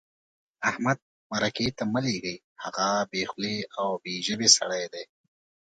[0.69, 0.97] احمد
[1.31, 5.03] مرکې ته مه لېږئ؛ هغه بې خولې او بې ژبې سړی دی.